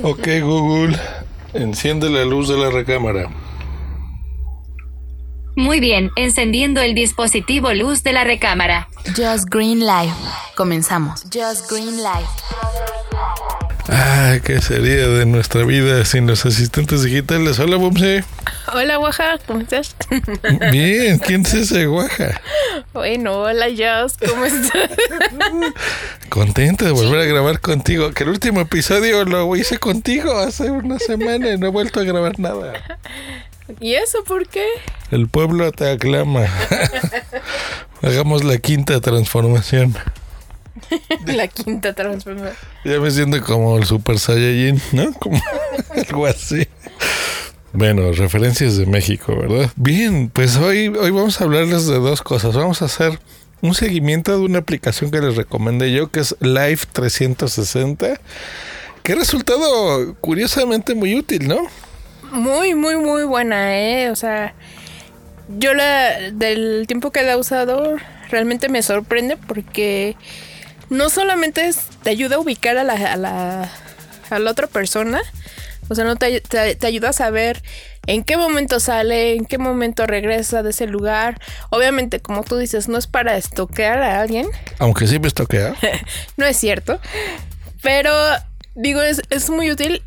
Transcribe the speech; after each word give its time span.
Ok, 0.00 0.26
Google, 0.40 0.98
enciende 1.52 2.08
la 2.08 2.24
luz 2.24 2.48
de 2.48 2.56
la 2.56 2.70
recámara. 2.70 3.28
Muy 5.54 5.80
bien, 5.80 6.10
encendiendo 6.16 6.80
el 6.80 6.94
dispositivo 6.94 7.74
luz 7.74 8.02
de 8.02 8.14
la 8.14 8.24
recámara. 8.24 8.88
Just 9.14 9.50
Green 9.50 9.80
Life. 9.80 10.14
Comenzamos. 10.56 11.24
Just 11.24 11.70
Green 11.70 11.98
Life. 11.98 12.30
Ah, 13.88 14.38
¿qué 14.44 14.60
sería 14.60 15.08
de 15.08 15.26
nuestra 15.26 15.64
vida 15.64 16.04
sin 16.04 16.26
los 16.26 16.46
asistentes 16.46 17.02
digitales? 17.02 17.58
Hola, 17.58 17.76
Bumse. 17.76 18.24
Hola, 18.72 18.96
Guaja, 18.96 19.38
¿cómo 19.46 19.60
estás? 19.60 19.96
Bien, 20.72 21.18
¿quién 21.18 21.42
es 21.42 21.54
ese 21.54 21.86
Guaja? 21.86 22.40
Bueno, 22.92 23.40
hola, 23.40 23.66
Just, 23.66 24.24
¿cómo 24.24 24.44
estás? 24.44 24.90
Contento 26.28 26.84
de 26.84 26.92
volver 26.92 27.20
a 27.20 27.24
grabar 27.24 27.60
contigo. 27.60 28.12
Que 28.12 28.22
el 28.22 28.30
último 28.30 28.60
episodio 28.60 29.24
lo 29.24 29.54
hice 29.56 29.78
contigo 29.78 30.38
hace 30.38 30.70
una 30.70 30.98
semana 30.98 31.50
y 31.50 31.58
no 31.58 31.66
he 31.66 31.70
vuelto 31.70 32.00
a 32.00 32.04
grabar 32.04 32.38
nada. 32.38 32.74
¿Y 33.80 33.94
eso 33.94 34.22
por 34.24 34.46
qué? 34.46 34.66
El 35.10 35.28
pueblo 35.28 35.72
te 35.72 35.90
aclama. 35.90 36.46
Hagamos 38.02 38.44
la 38.44 38.58
quinta 38.58 39.00
transformación. 39.00 39.94
La 41.26 41.48
quinta 41.48 41.92
transformación. 41.92 42.56
Ya 42.84 43.00
me 43.00 43.10
siento 43.10 43.42
como 43.42 43.78
el 43.78 43.84
Super 43.84 44.18
Saiyajin, 44.18 44.80
¿no? 44.92 45.12
Como 45.14 45.40
algo 45.96 46.26
así. 46.26 46.66
Bueno, 47.72 48.12
referencias 48.12 48.76
de 48.76 48.86
México, 48.86 49.34
¿verdad? 49.36 49.70
Bien, 49.76 50.28
pues 50.28 50.56
hoy, 50.56 50.88
hoy 50.88 51.10
vamos 51.10 51.40
a 51.40 51.44
hablarles 51.44 51.86
de 51.86 51.98
dos 51.98 52.20
cosas. 52.20 52.54
Vamos 52.54 52.82
a 52.82 52.84
hacer 52.84 53.18
un 53.62 53.74
seguimiento 53.74 54.32
de 54.32 54.44
una 54.44 54.58
aplicación 54.58 55.10
que 55.10 55.20
les 55.20 55.36
recomendé 55.36 55.92
yo, 55.92 56.10
que 56.10 56.20
es 56.20 56.36
Live 56.40 56.80
360, 56.92 58.20
que 59.02 59.12
ha 59.12 59.16
resultado 59.16 60.14
curiosamente 60.20 60.94
muy 60.94 61.14
útil, 61.14 61.48
¿no? 61.48 61.60
Muy, 62.32 62.74
muy, 62.74 62.96
muy 62.96 63.24
buena, 63.24 63.78
¿eh? 63.78 64.10
O 64.10 64.16
sea, 64.16 64.54
yo 65.48 65.74
la, 65.74 66.30
del 66.32 66.84
tiempo 66.86 67.10
que 67.10 67.22
la 67.22 67.32
he 67.32 67.36
usado, 67.36 67.96
realmente 68.30 68.68
me 68.68 68.82
sorprende 68.82 69.36
porque 69.36 70.16
no 70.92 71.08
solamente 71.08 71.66
es, 71.66 71.78
te 72.02 72.10
ayuda 72.10 72.36
a 72.36 72.38
ubicar 72.38 72.76
a 72.76 72.84
la, 72.84 72.92
a 72.92 73.16
la, 73.16 73.72
a 74.30 74.38
la 74.38 74.50
otra 74.50 74.66
persona, 74.66 75.20
o 75.88 75.94
sea, 75.94 76.04
no 76.04 76.16
te, 76.16 76.40
te, 76.40 76.74
te, 76.74 76.86
ayuda 76.86 77.08
a 77.08 77.12
saber 77.12 77.62
en 78.06 78.24
qué 78.24 78.36
momento 78.36 78.78
sale, 78.78 79.34
en 79.34 79.46
qué 79.46 79.58
momento 79.58 80.06
regresa 80.06 80.62
de 80.62 80.70
ese 80.70 80.86
lugar. 80.86 81.40
Obviamente, 81.70 82.20
como 82.20 82.44
tú 82.44 82.56
dices, 82.56 82.88
no 82.88 82.98
es 82.98 83.06
para 83.06 83.36
estoquear 83.36 84.02
a 84.02 84.20
alguien. 84.20 84.46
Aunque 84.78 85.06
sí 85.06 85.18
me 85.18 85.28
estoquea. 85.28 85.74
no 86.36 86.46
es 86.46 86.56
cierto. 86.56 87.00
Pero, 87.82 88.12
digo, 88.74 89.02
es, 89.02 89.22
es 89.30 89.50
muy 89.50 89.70
útil. 89.70 90.02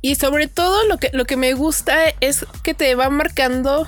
Y 0.00 0.16
sobre 0.16 0.46
todo 0.46 0.84
lo 0.86 0.98
que, 0.98 1.10
lo 1.12 1.24
que 1.24 1.36
me 1.36 1.54
gusta 1.54 1.96
es 2.20 2.46
que 2.62 2.74
te 2.74 2.94
va 2.94 3.08
marcando 3.08 3.86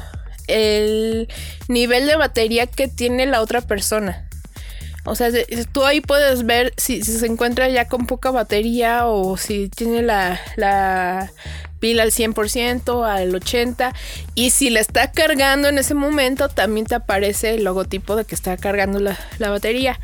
el 0.49 1.29
nivel 1.69 2.07
de 2.07 2.17
batería 2.17 2.67
que 2.67 2.89
tiene 2.89 3.27
la 3.27 3.41
otra 3.41 3.61
persona. 3.61 4.30
O 5.05 5.15
sea, 5.15 5.31
tú 5.73 5.85
ahí 5.85 6.01
puedes 6.01 6.45
ver 6.45 6.75
si, 6.77 7.03
se 7.03 7.27
encuentra 7.27 7.69
ya 7.69 7.87
con 7.89 8.07
poca 8.07 8.31
batería 8.31 9.07
o 9.07 9.37
si 9.37 9.69
tiene 9.69 10.03
la, 10.03 10.41
la 10.57 11.33
pila 11.79 12.03
al 12.03 12.11
100%, 12.11 13.07
al 13.07 13.33
80%. 13.33 13.93
Y 14.35 14.51
si 14.51 14.71
la 14.71 14.81
está 14.81 15.11
cargando 15.11 15.69
en 15.69 15.79
ese 15.79 15.95
momento, 15.95 16.49
también 16.49 16.87
te 16.87 16.95
aparece 16.95 17.55
el 17.55 17.65
logotipo 17.65 18.15
de 18.15 18.25
que 18.25 18.35
está 18.35 18.57
cargando 18.57 19.01
la, 19.01 19.19
la 19.39 19.51
batería. 19.51 19.99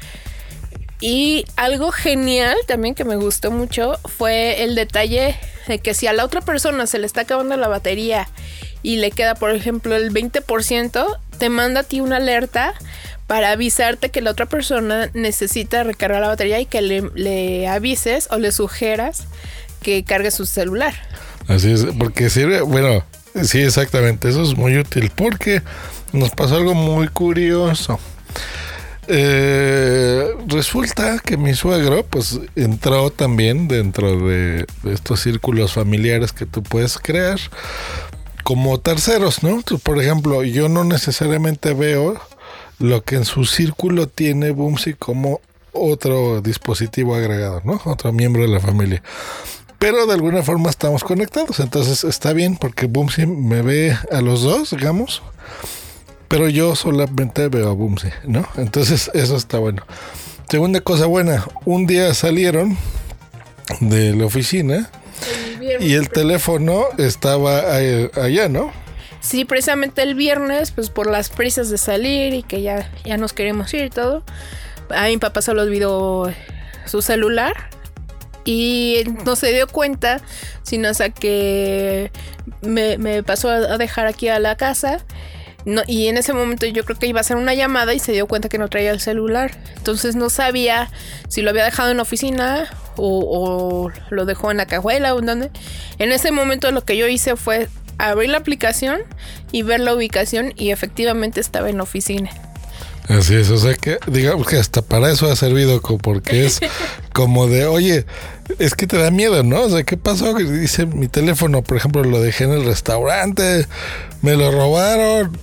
Y 1.01 1.45
algo 1.57 1.93
genial 1.93 2.57
también 2.67 2.95
que 2.95 3.05
me 3.05 3.17
gustó 3.17 3.51
mucho 3.51 3.99
fue 4.05 4.63
el 4.65 4.75
detalle 4.75 5.37
de 5.69 5.79
que 5.79 5.93
si 5.93 6.07
a 6.07 6.15
la 6.15 6.25
otra 6.25 6.41
persona 6.41 6.87
se 6.87 6.99
le 6.99 7.07
está 7.07 7.23
acabando 7.23 7.57
la 7.59 7.69
batería 7.69 8.29
y 8.83 8.97
le 8.97 9.11
queda, 9.11 9.35
por 9.35 9.51
ejemplo, 9.51 9.95
el 9.95 10.11
20%, 10.11 11.19
te 11.39 11.49
manda 11.51 11.81
a 11.81 11.83
ti 11.83 12.01
una 12.01 12.17
alerta 12.17 12.75
para 13.27 13.51
avisarte 13.51 14.11
que 14.11 14.21
la 14.21 14.31
otra 14.31 14.47
persona 14.47 15.11
necesita 15.15 15.83
recargar 15.83 16.21
la 16.21 16.29
batería 16.29 16.61
y 16.61 16.67
que 16.67 16.81
le, 16.81 17.69
avises 17.69 18.29
o 18.31 18.39
le 18.39 18.53
sugieras 18.53 19.25
que 19.83 20.05
cargue 20.05 20.31
su 20.31 20.47
celular. 20.47 20.95
Así 21.49 21.73
es, 21.73 21.87
porque 21.99 22.31
sirve, 22.31 22.61
bueno, 22.61 23.05
sí, 23.43 23.61
exactamente, 23.61 24.29
eso 24.29 24.43
es 24.43 24.57
muy 24.57 24.77
útil 24.79 25.11
porque 25.15 25.63
nos 26.13 26.31
pasó 26.31 26.57
algo 26.57 26.75
muy 26.75 27.09
curioso. 27.09 27.99
Eh, 29.09 30.35
resulta 30.49 31.21
que 31.21 31.37
mi 31.37 31.55
suegro 31.55 32.05
pues 32.05 32.41
entró 32.57 33.11
también 33.11 33.69
dentro 33.69 34.19
de, 34.27 34.67
de, 34.83 34.93
estos 34.93 35.21
círculos 35.21 35.75
familiares 35.75 36.33
que 36.33 36.45
tú 36.45 36.65
puedes 36.65 36.99
crear 36.99 37.39
como 38.43 38.81
terceros, 38.81 39.45
¿no? 39.45 39.61
Por 39.83 40.01
ejemplo, 40.03 40.43
yo 40.43 40.69
no 40.69 40.83
necesariamente 40.83 41.73
veo 41.73 42.21
lo 42.79 43.03
que 43.03 43.17
en 43.17 43.25
su 43.25 43.45
círculo 43.45 44.07
tiene 44.07 44.51
Boomsy 44.51 44.95
como 44.95 45.41
otro 45.73 46.41
dispositivo 46.41 47.15
agregado, 47.15 47.61
¿no? 47.65 47.81
Otro 47.85 48.13
miembro 48.13 48.43
de 48.43 48.49
la 48.49 48.61
familia. 48.61 49.03
Pero 49.79 50.07
de 50.07 50.15
alguna 50.15 50.43
forma 50.43 50.71
estamos 50.71 51.05
conectados, 51.05 51.61
entonces 51.61 52.05
está 52.05 52.33
bien 52.33 52.57
porque 52.57 52.87
Boomsy 52.87 53.27
me 53.27 53.63
ve 53.63 53.97
a 54.11 54.21
los 54.23 54.43
dos, 54.43 54.71
digamos, 54.71 55.23
pero 56.29 56.49
yo 56.49 56.75
solamente 56.75 57.49
veo 57.49 57.69
a 57.69 57.75
Boomsy, 57.75 58.09
¿no? 58.25 58.47
Entonces 58.57 59.11
eso 59.15 59.37
está 59.37 59.59
bueno. 59.59 59.83
Segunda 60.49 60.81
cosa 60.81 61.07
buena, 61.07 61.45
un 61.65 61.87
día 61.87 62.15
salieron 62.15 62.79
de 63.81 64.15
la 64.15 64.27
oficina 64.27 64.91
y 65.81 65.95
el 65.95 66.09
teléfono 66.09 66.87
estaba 66.99 67.75
allá, 67.75 68.49
¿no? 68.49 68.71
Sí, 69.27 69.45
precisamente 69.45 70.03
el 70.03 70.15
viernes, 70.15 70.71
pues 70.71 70.89
por 70.89 71.11
las 71.11 71.31
prisas 71.31 71.69
de 71.69 71.79
salir 71.79 72.33
y 72.33 72.45
que 72.45 72.63
ya, 72.63 72.89
ya 73.05 73.17
nos 73.17 73.33
queremos 73.33 73.75
ir 73.75 73.87
y 73.87 73.91
todo, 73.91 74.23
a 74.89 75.07
mi 75.09 75.17
papá 75.17 75.43
solo 75.43 75.63
olvidó 75.63 76.33
su 76.85 77.03
celular 77.03 77.69
y 78.45 79.03
no 79.25 79.35
se 79.35 79.53
dio 79.53 79.67
cuenta, 79.67 80.21
sino 80.63 80.87
hasta 80.87 81.11
que 81.11 82.13
me, 82.63 82.99
me 82.99 83.25
pasó 83.25 83.51
a 83.51 83.79
dejar 83.79 84.07
aquí 84.07 84.29
a 84.29 84.39
la 84.39 84.57
casa. 84.57 85.05
Y 85.89 86.07
en 86.07 86.19
ese 86.19 86.33
momento 86.33 86.65
yo 86.65 86.85
creo 86.85 86.97
que 86.97 87.09
iba 87.09 87.19
a 87.19 87.23
hacer 87.23 87.37
una 87.37 87.53
llamada 87.53 87.95
y 87.95 87.99
se 87.99 88.13
dio 88.13 88.29
cuenta 88.29 88.49
que 88.49 88.59
no 88.59 88.69
traía 88.69 88.93
el 88.93 89.01
celular. 89.01 89.51
Entonces 89.77 90.15
no 90.15 90.31
sabía 90.31 90.89
si 91.27 91.43
lo 91.43 91.51
había 91.51 91.65
dejado 91.65 91.91
en 91.91 91.97
la 91.97 92.05
oficina 92.05 92.71
o, 92.95 93.89
o 93.89 93.91
lo 94.11 94.25
dejó 94.25 94.53
en 94.53 94.59
la 94.59 94.67
cajuela 94.67 95.17
o 95.17 95.19
en 95.19 95.27
donde. 95.27 95.51
En 95.99 96.13
ese 96.13 96.31
momento 96.31 96.71
lo 96.71 96.85
que 96.85 96.97
yo 96.97 97.09
hice 97.09 97.35
fue 97.35 97.69
abrir 97.99 98.31
la 98.31 98.39
aplicación 98.39 99.01
y 99.53 99.63
ver 99.63 99.81
la 99.81 99.95
ubicación 99.95 100.53
y 100.57 100.71
efectivamente 100.71 101.41
estaba 101.41 101.71
en 101.71 101.79
la 101.79 101.83
oficina. 101.85 102.31
Así 103.09 103.37
es, 103.37 103.51
o 103.51 103.59
sea 103.59 103.75
que 103.75 103.99
digamos 104.09 104.49
que 104.49 104.57
hasta 104.57 104.83
para 104.83 105.13
eso 105.13 105.31
ha 105.31 105.37
servido 105.37 105.81
porque 105.81 106.45
es 106.45 106.59
como 107.13 107.47
de, 107.47 107.67
oye, 107.67 108.05
es 108.59 108.75
que 108.75 108.87
te 108.87 108.99
da 108.99 109.11
miedo, 109.11 109.43
¿no? 109.45 109.63
O 109.63 109.71
sea, 109.71 109.85
¿qué 109.85 109.97
pasó? 109.97 110.35
Dice 110.35 110.87
mi 110.87 111.07
teléfono, 111.07 111.63
por 111.63 111.77
ejemplo, 111.77 112.03
lo 112.03 112.21
dejé 112.21 112.45
en 112.45 112.53
el 112.53 112.65
restaurante, 112.65 113.67
me 114.23 114.35
lo 114.35 114.51
robaron, 114.51 115.39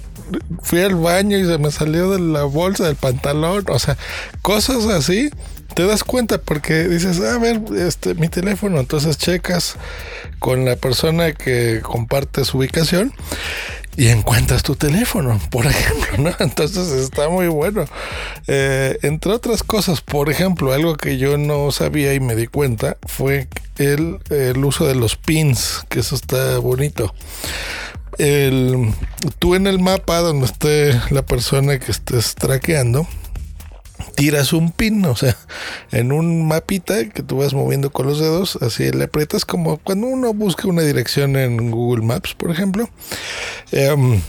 fui 0.61 0.81
al 0.81 0.95
baño 0.95 1.37
y 1.37 1.45
se 1.45 1.57
me 1.57 1.71
salió 1.71 2.11
de 2.11 2.19
la 2.19 2.43
bolsa 2.43 2.85
del 2.85 2.95
pantalón, 2.97 3.63
o 3.69 3.79
sea, 3.79 3.97
cosas 4.41 4.85
así. 4.87 5.29
Te 5.75 5.85
das 5.85 6.03
cuenta 6.03 6.37
porque 6.37 6.87
dices, 6.87 7.19
a 7.21 7.37
ver, 7.39 7.61
este, 7.77 8.13
mi 8.15 8.29
teléfono, 8.29 8.79
entonces 8.79 9.17
checas 9.17 9.75
con 10.39 10.65
la 10.65 10.75
persona 10.75 11.33
que 11.33 11.81
comparte 11.81 12.45
su 12.45 12.59
ubicación 12.59 13.13
y 13.95 14.09
encuentras 14.09 14.63
tu 14.63 14.75
teléfono, 14.75 15.39
por 15.49 15.65
ejemplo, 15.67 16.17
¿no? 16.17 16.35
Entonces 16.39 16.91
está 16.91 17.29
muy 17.29 17.47
bueno. 17.47 17.85
Eh, 18.47 18.97
entre 19.01 19.31
otras 19.31 19.63
cosas, 19.63 20.01
por 20.01 20.29
ejemplo, 20.29 20.73
algo 20.73 20.95
que 20.95 21.17
yo 21.17 21.37
no 21.37 21.71
sabía 21.71 22.13
y 22.13 22.19
me 22.19 22.35
di 22.35 22.47
cuenta 22.47 22.97
fue 23.05 23.47
el, 23.77 24.19
el 24.29 24.63
uso 24.63 24.85
de 24.85 24.95
los 24.95 25.15
pins, 25.15 25.85
que 25.89 25.99
eso 25.99 26.15
está 26.15 26.57
bonito. 26.59 27.13
El, 28.17 28.93
tú 29.39 29.55
en 29.55 29.65
el 29.65 29.79
mapa 29.79 30.19
donde 30.19 30.45
esté 30.45 30.99
la 31.09 31.23
persona 31.23 31.79
que 31.79 31.91
estés 31.91 32.35
traqueando, 32.35 33.07
tiras 34.15 34.53
un 34.53 34.71
pin, 34.71 35.05
o 35.05 35.15
sea, 35.15 35.35
en 35.91 36.11
un 36.11 36.47
mapita 36.47 37.09
que 37.09 37.23
tú 37.23 37.37
vas 37.37 37.53
moviendo 37.53 37.91
con 37.91 38.07
los 38.07 38.19
dedos, 38.19 38.57
así 38.61 38.91
le 38.91 39.05
aprietas 39.05 39.45
como 39.45 39.77
cuando 39.77 40.07
uno 40.07 40.33
busca 40.33 40.67
una 40.67 40.81
dirección 40.81 41.35
en 41.35 41.71
Google 41.71 42.05
Maps, 42.05 42.33
por 42.33 42.51
ejemplo. 42.51 42.89
Em, 43.71 44.21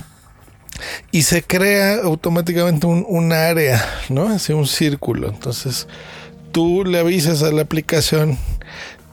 y 1.13 1.23
se 1.23 1.43
crea 1.43 1.97
automáticamente 2.03 2.87
un, 2.87 3.33
área, 3.33 3.85
¿no? 4.09 4.29
Así 4.29 4.53
un 4.53 4.67
círculo. 4.67 5.29
Entonces, 5.29 5.87
tú 6.53 6.85
le 6.85 6.99
avisas 6.99 7.43
a 7.43 7.53
la 7.53 7.63
aplicación 7.63 8.39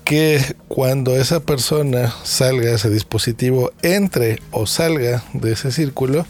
que 0.03 0.55
cuando 0.67 1.15
esa 1.15 1.39
persona 1.39 2.13
salga, 2.23 2.71
ese 2.71 2.89
dispositivo 2.89 3.71
entre 3.81 4.41
o 4.51 4.65
salga 4.65 5.23
de 5.33 5.53
ese 5.53 5.71
círculo, 5.71 6.25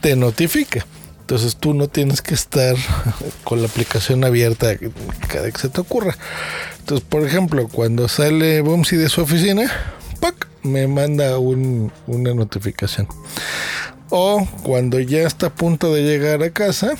te 0.00 0.16
notifica. 0.16 0.86
Entonces 1.30 1.54
tú 1.54 1.74
no 1.74 1.86
tienes 1.86 2.22
que 2.22 2.34
estar 2.34 2.74
con 3.44 3.62
la 3.62 3.68
aplicación 3.68 4.24
abierta 4.24 4.76
cada 5.28 5.48
que 5.48 5.58
se 5.60 5.68
te 5.68 5.80
ocurra. 5.80 6.18
Entonces, 6.80 7.06
por 7.08 7.22
ejemplo, 7.22 7.68
cuando 7.68 8.08
sale 8.08 8.62
Bumsy 8.62 8.96
de 8.96 9.08
su 9.08 9.20
oficina, 9.20 9.70
me 10.64 10.88
manda 10.88 11.38
una 11.38 12.34
notificación. 12.34 13.06
O 14.08 14.44
cuando 14.64 14.98
ya 14.98 15.20
está 15.20 15.46
a 15.46 15.54
punto 15.54 15.94
de 15.94 16.02
llegar 16.02 16.42
a 16.42 16.50
casa, 16.50 16.94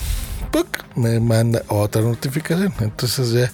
me 0.94 1.18
manda 1.18 1.64
otra 1.66 2.02
notificación. 2.02 2.72
Entonces 2.78 3.32
ya, 3.32 3.50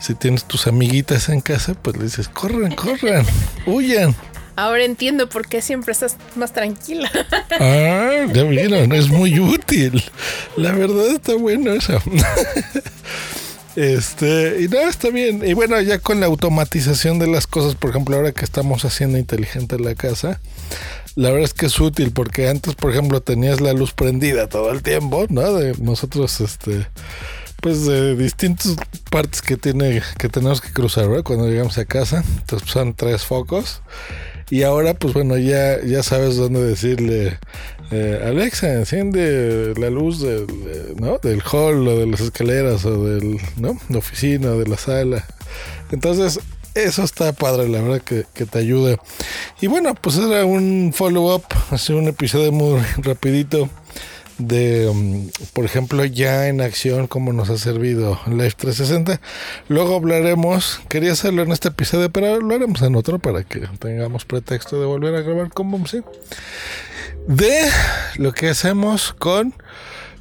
si 0.00 0.14
tienes 0.14 0.44
tus 0.44 0.66
amiguitas 0.66 1.28
en 1.28 1.42
casa, 1.42 1.74
pues 1.74 1.98
le 1.98 2.04
dices, 2.04 2.28
corran, 2.28 2.74
corran, 2.74 3.26
huyan. 3.66 4.16
Ahora 4.56 4.84
entiendo 4.84 5.28
por 5.28 5.48
qué 5.48 5.62
siempre 5.62 5.92
estás 5.92 6.16
más 6.36 6.52
tranquila. 6.52 7.10
Ah, 7.60 8.26
ya 8.32 8.42
vieron, 8.44 8.92
es 8.92 9.08
muy 9.08 9.38
útil. 9.38 10.02
La 10.56 10.72
verdad 10.72 11.06
está 11.08 11.34
bueno 11.36 11.72
eso. 11.72 12.00
Este, 13.76 14.60
y 14.60 14.68
nada, 14.68 14.88
está 14.88 15.10
bien. 15.10 15.42
Y 15.44 15.52
bueno, 15.54 15.80
ya 15.80 15.98
con 15.98 16.20
la 16.20 16.26
automatización 16.26 17.18
de 17.18 17.26
las 17.26 17.46
cosas, 17.48 17.74
por 17.74 17.90
ejemplo, 17.90 18.16
ahora 18.16 18.30
que 18.30 18.44
estamos 18.44 18.84
haciendo 18.84 19.18
inteligente 19.18 19.80
la 19.80 19.96
casa, 19.96 20.40
la 21.16 21.30
verdad 21.30 21.44
es 21.44 21.54
que 21.54 21.66
es 21.66 21.80
útil 21.80 22.12
porque 22.12 22.48
antes, 22.48 22.74
por 22.74 22.92
ejemplo, 22.92 23.20
tenías 23.20 23.60
la 23.60 23.72
luz 23.72 23.92
prendida 23.92 24.48
todo 24.48 24.70
el 24.70 24.82
tiempo, 24.82 25.26
¿no? 25.28 25.54
De 25.54 25.74
nosotros, 25.78 26.40
este, 26.40 26.86
pues 27.60 27.84
de 27.84 28.14
distintas 28.14 28.76
partes 29.10 29.42
que 29.42 29.56
tiene, 29.56 30.02
que 30.18 30.28
tenemos 30.28 30.60
que 30.60 30.72
cruzar, 30.72 31.08
¿verdad? 31.08 31.24
Cuando 31.24 31.48
llegamos 31.48 31.78
a 31.78 31.84
casa, 31.84 32.22
entonces 32.38 32.70
son 32.70 32.94
tres 32.94 33.24
focos. 33.24 33.80
Y 34.50 34.62
ahora, 34.62 34.94
pues 34.94 35.14
bueno, 35.14 35.38
ya, 35.38 35.82
ya 35.82 36.02
sabes 36.02 36.36
dónde 36.36 36.62
decirle, 36.62 37.38
eh, 37.90 38.22
Alexa, 38.26 38.72
enciende 38.72 39.74
la 39.76 39.90
luz 39.90 40.20
del, 40.20 40.46
¿no? 40.96 41.18
del 41.18 41.42
hall 41.42 41.86
o 41.88 41.98
de 41.98 42.06
las 42.06 42.20
escaleras 42.20 42.84
o 42.84 43.04
del, 43.04 43.38
¿no? 43.56 43.78
la 43.88 43.98
oficina 43.98 44.50
o 44.50 44.58
de 44.58 44.66
la 44.66 44.76
sala. 44.76 45.24
Entonces, 45.90 46.40
eso 46.74 47.04
está 47.04 47.32
padre, 47.32 47.68
la 47.68 47.80
verdad 47.80 48.02
que, 48.02 48.24
te 48.24 48.58
ayuda. 48.58 48.96
Y 49.60 49.68
bueno, 49.68 49.94
pues 49.94 50.18
era 50.18 50.44
un 50.44 50.92
follow-up, 50.94 51.44
así 51.70 51.92
un 51.92 52.08
episodio 52.08 52.50
muy 52.52 52.80
rapidito 52.98 53.70
de, 54.38 54.88
um, 54.88 55.30
por 55.52 55.64
ejemplo, 55.64 56.04
ya 56.04 56.48
en 56.48 56.60
acción, 56.60 57.06
cómo 57.06 57.32
nos 57.32 57.50
ha 57.50 57.58
servido 57.58 58.20
Live 58.26 58.54
360. 58.56 59.20
Luego 59.68 59.96
hablaremos, 59.96 60.80
quería 60.88 61.12
hacerlo 61.12 61.42
en 61.42 61.52
este 61.52 61.68
episodio, 61.68 62.10
pero 62.10 62.40
lo 62.40 62.54
haremos 62.54 62.82
en 62.82 62.96
otro 62.96 63.18
para 63.18 63.44
que 63.44 63.60
tengamos 63.78 64.24
pretexto 64.24 64.80
de 64.80 64.86
volver 64.86 65.14
a 65.14 65.22
grabar 65.22 65.50
con 65.50 65.70
Boomsy. 65.70 66.02
De 67.26 67.70
lo 68.16 68.32
que 68.32 68.48
hacemos 68.48 69.12
con 69.12 69.54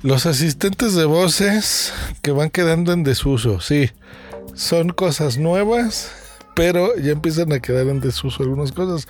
los 0.04 0.26
asistentes 0.26 0.94
de 0.94 1.06
voces 1.06 1.94
que 2.22 2.32
van 2.32 2.50
quedando 2.50 2.94
en 2.94 3.04
desuso. 3.04 3.62
Sí, 3.62 3.90
son 4.54 4.90
cosas 4.90 5.38
nuevas 5.38 6.12
pero 6.56 6.96
ya 6.98 7.12
empiezan 7.12 7.52
a 7.54 7.60
quedar 7.60 7.88
en 7.88 8.00
desuso 8.00 8.44
algunas 8.44 8.72
cosas. 8.72 9.08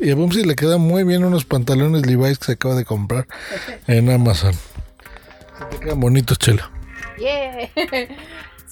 y 0.00 0.10
a 0.10 0.14
Bumsy 0.14 0.44
le 0.44 0.56
quedan 0.56 0.80
muy 0.80 1.04
bien 1.04 1.24
unos 1.24 1.44
pantalones 1.44 2.06
Levi's 2.06 2.38
que 2.38 2.46
se 2.46 2.52
acaba 2.52 2.74
de 2.74 2.84
comprar 2.84 3.26
en 3.86 4.10
Amazon. 4.10 4.54
Se 5.70 5.78
quedan 5.78 6.00
bonitos, 6.00 6.38
chelo. 6.38 6.62
Yeah. 7.18 7.70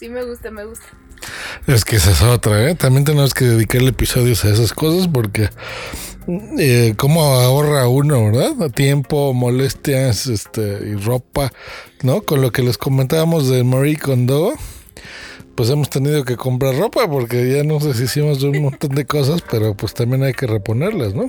Sí, 0.00 0.08
me 0.08 0.24
gusta, 0.24 0.50
me 0.50 0.64
gusta. 0.64 0.86
Es 1.66 1.84
que 1.84 1.96
esa 1.96 2.12
es 2.12 2.22
otra, 2.22 2.70
¿eh? 2.70 2.74
También 2.74 3.04
tenemos 3.04 3.34
que 3.34 3.44
dedicarle 3.44 3.90
episodios 3.90 4.46
a 4.46 4.48
esas 4.48 4.72
cosas 4.72 5.08
porque 5.08 5.50
eh, 6.58 6.94
cómo 6.96 7.22
ahorra 7.22 7.86
uno, 7.86 8.24
¿verdad? 8.24 8.70
Tiempo, 8.70 9.34
molestias, 9.34 10.26
este, 10.26 10.62
y 10.86 10.94
ropa, 10.94 11.52
¿no? 12.02 12.22
Con 12.22 12.40
lo 12.40 12.50
que 12.50 12.62
les 12.62 12.78
comentábamos 12.78 13.50
de 13.50 13.62
Marie 13.62 13.98
Kondo 13.98 14.54
pues 15.60 15.68
hemos 15.68 15.90
tenido 15.90 16.24
que 16.24 16.38
comprar 16.38 16.74
ropa 16.74 17.06
porque 17.06 17.52
ya 17.52 17.62
nos 17.64 17.84
deshicimos 17.84 18.40
de 18.40 18.48
un 18.48 18.62
montón 18.62 18.94
de 18.94 19.04
cosas, 19.04 19.42
pero 19.42 19.74
pues 19.74 19.92
también 19.92 20.22
hay 20.22 20.32
que 20.32 20.46
reponerlas, 20.46 21.12
¿no? 21.12 21.28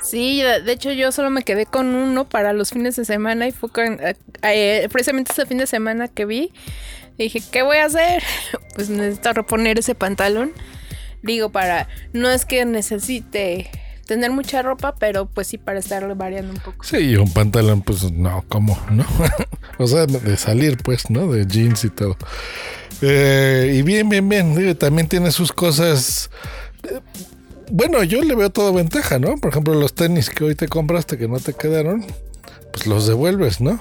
Sí, 0.00 0.40
de 0.40 0.70
hecho 0.70 0.92
yo 0.92 1.10
solo 1.10 1.30
me 1.30 1.42
quedé 1.42 1.66
con 1.66 1.88
uno 1.96 2.28
para 2.28 2.52
los 2.52 2.70
fines 2.70 2.94
de 2.94 3.04
semana 3.04 3.48
y 3.48 3.50
fue 3.50 3.70
eh, 3.74 4.14
eh, 4.44 4.88
precisamente 4.92 5.32
ese 5.32 5.46
fin 5.46 5.58
de 5.58 5.66
semana 5.66 6.06
que 6.06 6.26
vi. 6.26 6.52
Dije, 7.18 7.42
¿qué 7.50 7.62
voy 7.62 7.78
a 7.78 7.86
hacer? 7.86 8.22
Pues 8.76 8.88
necesito 8.88 9.32
reponer 9.32 9.80
ese 9.80 9.96
pantalón. 9.96 10.52
Digo, 11.24 11.50
para, 11.50 11.88
no 12.12 12.30
es 12.30 12.44
que 12.44 12.64
necesite 12.64 13.68
tener 14.06 14.30
mucha 14.30 14.62
ropa, 14.62 14.94
pero 14.94 15.26
pues 15.26 15.48
sí 15.48 15.58
para 15.58 15.80
estarlo 15.80 16.14
variando 16.14 16.52
un 16.52 16.60
poco. 16.60 16.84
Sí, 16.84 17.16
un 17.16 17.32
pantalón, 17.32 17.82
pues 17.82 18.12
no, 18.12 18.44
¿cómo? 18.48 18.78
¿No? 18.92 19.04
o 19.78 19.88
sea, 19.88 20.06
de 20.06 20.36
salir, 20.36 20.76
pues, 20.84 21.10
¿no? 21.10 21.26
De 21.32 21.48
jeans 21.48 21.84
y 21.84 21.90
todo. 21.90 22.16
Eh, 23.02 23.74
y 23.76 23.82
bien, 23.82 24.08
bien, 24.08 24.28
bien. 24.28 24.76
También 24.78 25.08
tiene 25.08 25.30
sus 25.32 25.52
cosas. 25.52 26.30
Eh, 26.84 27.00
bueno, 27.70 28.02
yo 28.04 28.22
le 28.22 28.34
veo 28.34 28.50
toda 28.50 28.70
ventaja, 28.70 29.18
¿no? 29.18 29.36
Por 29.36 29.50
ejemplo, 29.50 29.74
los 29.74 29.94
tenis 29.94 30.30
que 30.30 30.44
hoy 30.44 30.54
te 30.54 30.68
compraste 30.68 31.18
que 31.18 31.26
no 31.26 31.40
te 31.40 31.52
quedaron, 31.52 32.04
pues 32.72 32.86
los 32.86 33.06
devuelves, 33.06 33.60
¿no? 33.60 33.80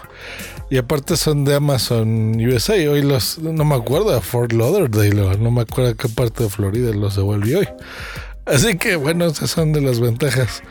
Y 0.70 0.78
aparte 0.78 1.18
son 1.18 1.46
de 1.46 1.56
Amazon 1.56 2.36
USA. 2.40 2.74
Hoy 2.74 3.02
los, 3.02 3.40
no 3.40 3.66
me 3.66 3.76
acuerdo, 3.76 4.20
Fort 4.22 4.54
Lauderdale, 4.54 5.38
no 5.38 5.52
me 5.52 5.62
acuerdo 5.62 5.96
qué 5.96 6.08
parte 6.10 6.44
de 6.46 6.50
Florida 6.50 6.94
los 6.94 7.16
devolví 7.16 7.56
hoy. 7.56 7.68
Así 8.46 8.78
que 8.78 8.96
bueno, 8.96 9.26
esas 9.26 9.52
son 9.52 9.72
de 9.72 9.82
las 9.82 10.00
ventajas 10.00 10.64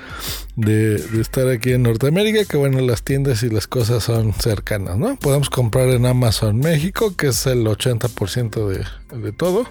de, 0.57 0.97
estar 1.21 1.49
aquí 1.49 1.73
en 1.73 1.85
Norteamérica, 1.85 2.45
que 2.45 2.57
bueno, 2.57 2.81
las 2.81 3.03
tiendas 3.03 3.43
y 3.43 3.49
las 3.49 3.67
cosas 3.67 4.05
son 4.05 4.33
cercanas, 4.35 4.99
¿no? 4.99 5.17
Podemos 5.17 5.51
comprar 5.51 5.89
en 5.89 6.07
Amazon 6.07 6.59
México, 6.59 7.15
que 7.17 7.29
es 7.29 7.47
el 7.47 7.65
80% 7.65 8.67
de, 8.67 9.17
de 9.17 9.33
todo. 9.33 9.67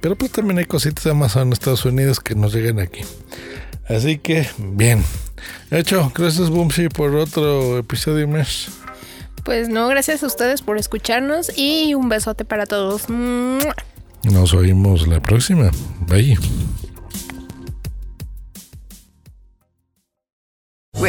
Pero 0.00 0.16
pues 0.16 0.32
también 0.32 0.58
hay 0.58 0.66
cositas 0.66 1.04
de 1.04 1.10
Amazon 1.10 1.52
Estados 1.52 1.84
Unidos 1.84 2.20
que 2.20 2.34
nos 2.34 2.52
llegan 2.54 2.78
aquí. 2.78 3.02
Así 3.88 4.18
que, 4.18 4.48
bien. 4.58 5.02
Hecho, 5.70 6.10
gracias 6.14 6.50
Boomsy 6.50 6.88
por 6.88 7.14
otro 7.14 7.78
episodio 7.78 8.26
más. 8.28 8.68
Pues 9.44 9.68
no, 9.68 9.88
gracias 9.88 10.22
a 10.22 10.26
ustedes 10.26 10.62
por 10.62 10.78
escucharnos 10.78 11.52
y 11.56 11.94
un 11.94 12.08
besote 12.08 12.44
para 12.46 12.64
todos. 12.64 13.08
Nos 13.08 14.54
oímos 14.54 15.06
la 15.06 15.20
próxima. 15.20 15.70
Bye. 16.06 16.38